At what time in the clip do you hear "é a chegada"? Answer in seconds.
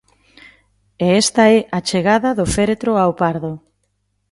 1.57-2.29